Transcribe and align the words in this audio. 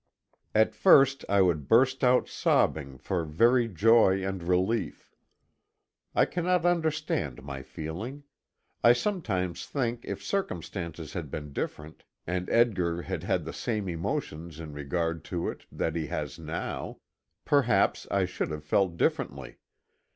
At 0.55 0.73
first 0.73 1.23
I 1.29 1.43
would 1.43 1.67
burst 1.67 2.03
out 2.03 2.27
sobbing 2.27 2.97
for 2.97 3.23
very 3.23 3.67
joy 3.67 4.25
and 4.25 4.41
relief. 4.41 5.13
I 6.15 6.25
cannot 6.25 6.65
understand 6.65 7.43
my 7.43 7.61
feeling. 7.61 8.23
I 8.83 8.93
sometimes 8.93 9.67
think 9.67 10.03
if 10.03 10.23
circumstances 10.23 11.13
had 11.13 11.29
been 11.29 11.53
different, 11.53 12.03
and 12.25 12.49
Edgar 12.49 13.03
had 13.03 13.21
had 13.21 13.45
the 13.45 13.53
same 13.53 13.87
emotions 13.87 14.59
in 14.59 14.73
regard 14.73 15.23
to 15.25 15.47
it 15.49 15.67
that 15.71 15.95
he 15.95 16.07
has 16.07 16.39
now, 16.39 16.97
perhaps 17.45 18.07
I 18.09 18.25
should 18.25 18.49
have 18.49 18.63
felt 18.63 18.97
differently. 18.97 19.57